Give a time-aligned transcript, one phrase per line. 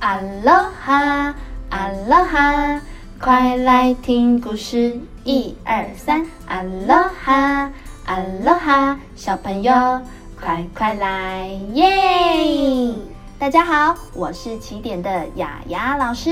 [0.00, 0.50] 阿罗
[0.82, 1.34] 哈，
[1.68, 2.80] 阿罗哈，
[3.20, 7.70] 快来听故事，一二三，阿罗哈，
[8.06, 10.00] 阿罗哈，小朋友
[10.40, 12.94] 快快来耶！
[13.38, 16.30] 大家好，我是起点的雅雅老师，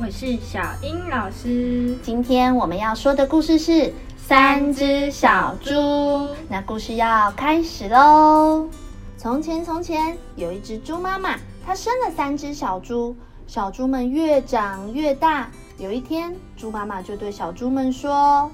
[0.00, 1.94] 我是小英老师。
[2.02, 6.26] 今天我们要说的故事是三只小猪。
[6.48, 8.66] 那故事要开始喽。
[9.18, 11.34] 从前，从前有一只猪妈妈，
[11.66, 13.16] 它生了三只小猪。
[13.46, 15.50] 小猪们越长越大。
[15.78, 18.50] 有一天，猪妈妈就对小猪们说：“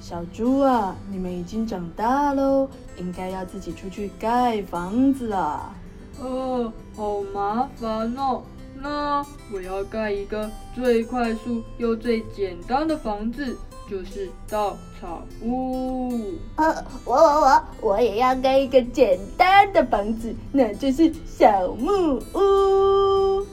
[0.00, 5.72] 小猪啊，你们已经长大喽，应该要自己出去盖房子了。”
[6.20, 8.42] 哦，好麻烦哦！
[8.80, 13.56] 那我要盖一个最快速又最简单的房子，
[13.88, 16.10] 就是稻草屋。
[16.56, 23.46] 呃，我我我我也要盖一个简单的房子，那就是小木屋。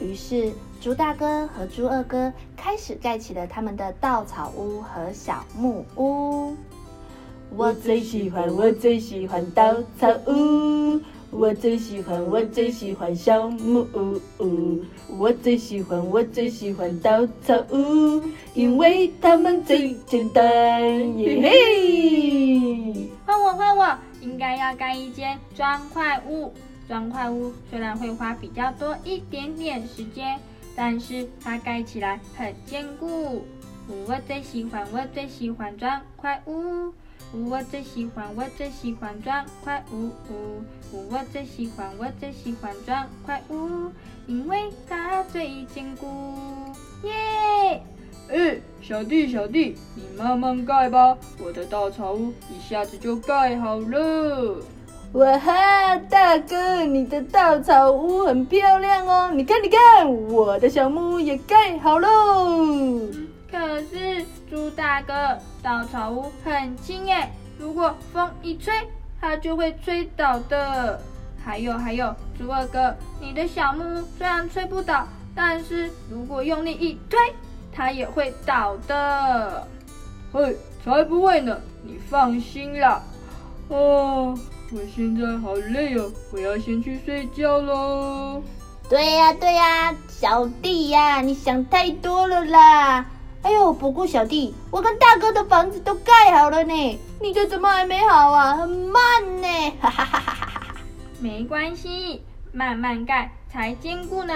[0.00, 6.56] 于是，猪大哥和猪二哥开始盖起了他们的稻草屋和小木屋。
[7.54, 11.00] 我最喜欢，我最喜欢稻草屋。
[11.30, 13.86] 我最喜欢，我最喜欢小木
[14.40, 14.84] 屋。
[15.16, 21.18] 我最喜欢，我最喜欢稻草屋，因为它们最简单。
[21.18, 23.08] 耶嘿！
[23.24, 26.52] 换我，换我，应该要盖一间砖块屋。
[26.88, 30.36] 砖块屋虽然会花比较多一点点时间，
[30.74, 33.44] 但是它盖起来很坚固。
[34.06, 36.92] 我最喜欢，我最喜欢砖块屋。
[37.32, 40.10] 我最喜欢，我最喜欢砖块屋。
[40.92, 43.90] 我最喜欢，我最喜欢砖块屋，
[44.26, 46.34] 因为它最坚固。
[47.04, 47.82] 耶！
[48.28, 54.56] 哎，小弟小弟，你慢慢盖吧，我的稻草屋一下子就盖好了。
[55.12, 59.30] 哇哈，大哥，你的稻草屋很漂亮哦！
[59.32, 63.08] 你看，你看，我的小木屋也盖好喽。
[63.50, 68.72] 可是猪大哥，稻草屋很轻耶，如果风一吹，
[69.20, 71.00] 它就会吹倒的。
[71.42, 77.18] 还有还有，猪二哥，你的小木屋虽然吹不倒，但是如果用力一推，
[77.72, 79.66] 它也会倒的。
[80.32, 83.02] 嘿，才不会呢，你放心啦。
[83.68, 84.38] 哦，
[84.72, 88.42] 我现在好累哦，我要先去睡觉喽。
[88.88, 93.06] 对呀对呀，小弟呀，你想太多了啦。
[93.42, 98.54] 哎呦，不过小弟，我跟大哥的房子都盖好了呢，你这怎么还没好啊？
[98.54, 99.48] 很慢呢，
[99.80, 100.76] 哈哈哈哈哈哈！
[101.20, 104.34] 没关系，慢慢盖才坚固呢。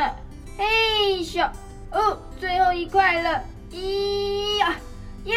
[0.57, 1.47] 嘿咻，
[1.93, 4.75] 哦，最后一块了，咦呀，
[5.25, 5.35] 耶，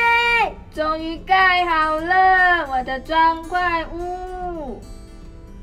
[0.74, 4.82] 终于盖好了我的砖块屋。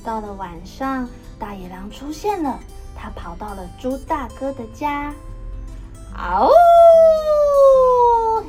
[0.05, 2.59] 到了晚上，大野狼出现了，
[2.95, 5.11] 他跑到了猪大哥的家，
[6.15, 6.51] 嗷！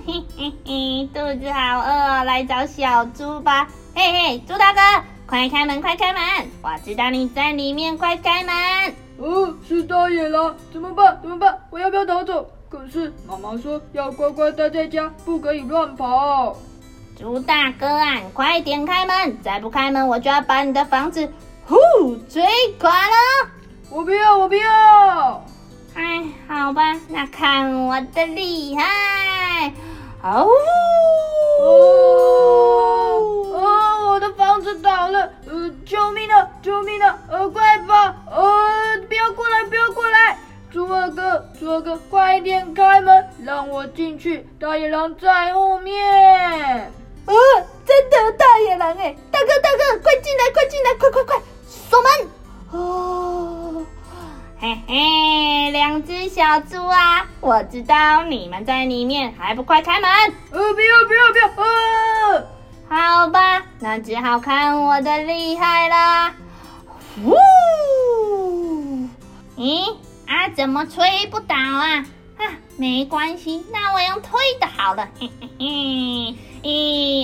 [0.07, 3.67] 嘿嘿嘿，肚子好饿，来找小猪吧！
[3.95, 4.79] 嘿嘿，猪大哥，
[5.25, 6.21] 快开门，快开门！
[6.61, 8.53] 我知道你在里面，快开门！
[9.17, 11.17] 哦，是大野狼，怎么办？
[11.23, 11.57] 怎么办？
[11.71, 12.47] 我要不要逃走？
[12.69, 16.55] 可是妈妈说要乖乖待在家，不可以乱跑。
[17.17, 19.41] 猪大哥啊，快点开门！
[19.41, 21.27] 再不开门，我就要把你的房子
[21.65, 21.75] 呼
[22.29, 22.43] 吹
[22.79, 23.49] 垮了！
[23.89, 25.43] 我不要，我不要！
[25.95, 29.73] 哎，好吧，那看我的厉害！
[30.25, 30.49] 哦
[31.61, 33.21] 哦！
[34.07, 35.19] 我的房子倒了！
[35.45, 36.49] 呃，救命啊！
[36.63, 37.15] 救命啊！
[37.29, 37.93] 呃，快跑！
[38.31, 39.63] 呃，不要过来！
[39.65, 40.39] 不要过来！
[40.71, 44.49] 猪二哥，猪二哥，快点开门，让我进去！
[44.59, 46.91] 大野狼在后面！
[47.27, 47.33] 呃，
[47.85, 49.15] 真的大野狼哎！
[49.31, 50.49] 大哥，大哥，快进来！
[50.51, 50.95] 快进来！
[50.95, 52.09] 快快快，锁门！
[52.71, 53.85] 哦。
[54.57, 57.27] 嘿嘿，两只小猪啊！
[57.45, 60.09] 我知道你们在里面，还不快开门？
[60.49, 61.63] 呃，不要不要不要！
[61.63, 62.47] 呃，
[62.89, 66.33] 好吧，那只好看我的厉害啦！
[67.23, 67.35] 呜，
[69.57, 72.03] 咦啊，怎么吹不倒啊？
[72.39, 75.07] 啊，没关系，那我用推的好了。
[75.19, 77.14] 嘿嘿嘿，一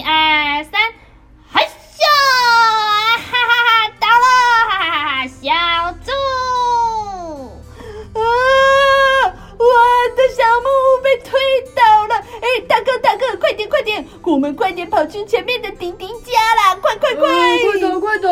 [14.41, 16.75] 们快点跑去前面的丁丁家啦！
[16.81, 18.27] 快快快，快走快走！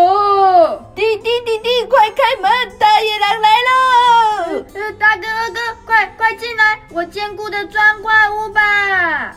[0.96, 4.66] 丁丁丁丁，快开门，大野狼来了！
[4.74, 9.36] 呃，大哥二哥，快快进来，我坚固的砖怪物吧！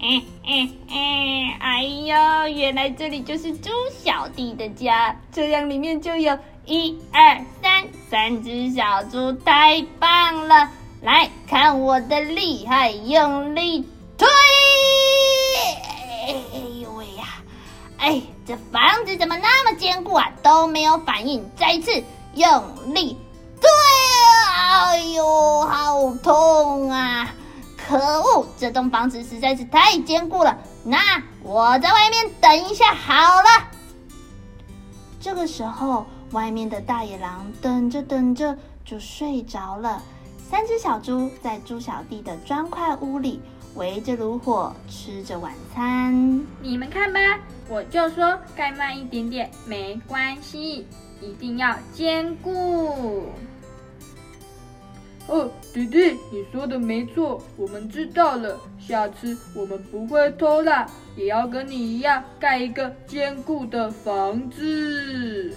[0.00, 7.84] 哎哎哎，哎呦，原来这里就是猪小弟的家，这样里面就有一二三。
[8.08, 10.70] 三只小猪太棒了！
[11.02, 13.84] 来看我的厉害，用力
[18.02, 20.28] 哎，这房子怎么那么坚固啊？
[20.42, 21.48] 都没有反应。
[21.56, 22.02] 再一次
[22.34, 23.16] 用力
[23.60, 23.68] 推！
[24.58, 27.32] 哎呦，好痛啊！
[27.76, 30.58] 可恶，这栋房子实在是太坚固了。
[30.82, 30.98] 那
[31.44, 33.68] 我在外面等一下好了。
[35.20, 40.02] 这个时候，外面的大野狼等着等着就睡着了。
[40.50, 43.40] 三只小猪在猪小弟的砖块屋里
[43.76, 46.44] 围着炉火吃着晚餐。
[46.60, 47.20] 你们看吧，
[47.72, 50.86] 我就说盖慢一点点没关系，
[51.22, 53.24] 一定要坚固。
[55.26, 58.60] 哦，弟弟，你说的没错，我们知道了。
[58.78, 60.86] 下次我们不会偷懒，
[61.16, 65.56] 也要跟你一样盖一个坚固的房子。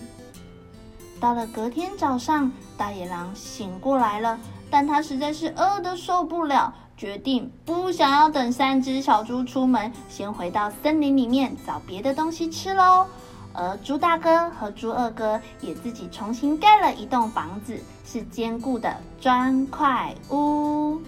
[1.19, 4.39] 到了隔天早上，大野狼醒过来了，
[4.71, 13.05] 但他实在是饿得受不了，决定不想要等三只小猪出门，先回到森林里面找别的东西吃喽。
[13.53, 21.01] 而猪大哥和猪二哥也自己重新盖了一栋房子，是坚固的砖块屋。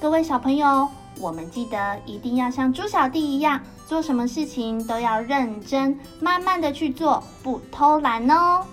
[0.00, 0.88] 各位小朋友，
[1.18, 8.64] 我们记得一定要像猪小弟一样，做什么事情都要认真、慢慢的去做，不偷懒哦。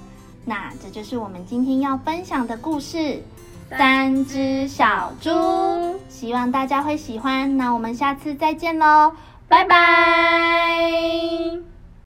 [0.46, 2.98] 那这就是我们今天要分享的故事
[3.70, 5.30] 《三只小猪》，
[6.10, 7.58] 希望大家会喜欢。
[7.58, 9.14] 那我们下次再见喽，
[9.48, 10.98] 拜拜。